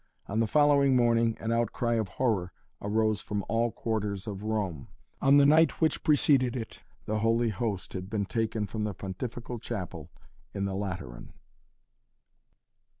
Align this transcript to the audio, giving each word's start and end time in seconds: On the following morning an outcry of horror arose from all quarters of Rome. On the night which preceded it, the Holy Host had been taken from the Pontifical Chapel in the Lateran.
On 0.25 0.39
the 0.39 0.47
following 0.47 0.95
morning 0.95 1.37
an 1.39 1.51
outcry 1.51 1.93
of 1.93 2.07
horror 2.17 2.51
arose 2.81 3.21
from 3.21 3.45
all 3.47 3.69
quarters 3.71 4.25
of 4.25 4.41
Rome. 4.41 4.87
On 5.21 5.37
the 5.37 5.45
night 5.45 5.79
which 5.79 6.03
preceded 6.03 6.55
it, 6.55 6.79
the 7.05 7.19
Holy 7.19 7.49
Host 7.49 7.93
had 7.93 8.09
been 8.09 8.25
taken 8.25 8.65
from 8.65 8.83
the 8.83 8.95
Pontifical 8.95 9.59
Chapel 9.59 10.09
in 10.55 10.65
the 10.65 10.73
Lateran. 10.73 11.33